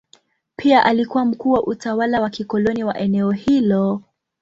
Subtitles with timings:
[0.55, 4.01] Pia alikuwa mkuu wa utawala wa kikoloni wa eneo hilo.